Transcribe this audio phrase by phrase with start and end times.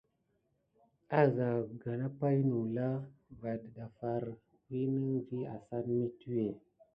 [1.21, 2.87] Asa kuka pay nulà
[3.39, 4.23] va tedafar
[4.69, 6.47] winaga vi asane mituwé.